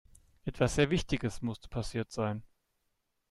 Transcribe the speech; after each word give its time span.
Etwas 0.45 0.73
sehr 0.73 0.89
Wichtiges 0.89 1.43
musste 1.43 1.69
passiert 1.69 2.11
sein. 2.11 2.41